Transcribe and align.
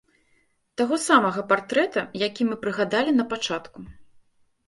Таго 0.81 0.95
самага 1.07 1.43
партрэта, 1.51 1.99
які 2.21 2.47
мы 2.49 2.55
прыгадалі 2.65 3.11
напачатку. 3.21 3.79